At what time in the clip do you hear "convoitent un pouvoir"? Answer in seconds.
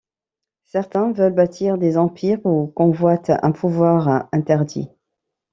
2.65-4.27